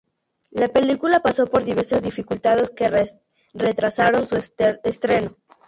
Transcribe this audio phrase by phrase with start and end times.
[0.49, 2.89] La película pasó por diversas dificultades que
[3.53, 5.37] retrasaron su estreno.